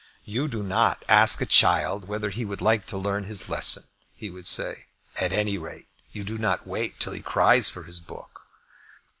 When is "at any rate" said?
5.21-5.89